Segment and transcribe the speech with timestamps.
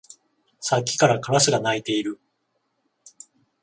[0.59, 2.19] さっきからカラスが鳴いている